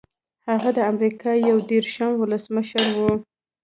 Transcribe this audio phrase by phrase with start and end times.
[0.49, 2.99] هغه د امریکا یو دېرشم ولسمشر و.